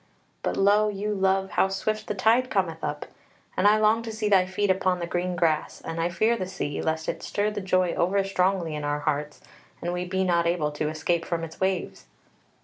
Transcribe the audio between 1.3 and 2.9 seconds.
how swift the tide cometh